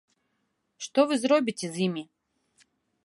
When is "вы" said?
1.11-1.15